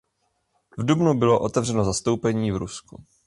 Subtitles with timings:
[0.77, 3.03] V dubnu bylo otevřeno zastoupení v Rusku.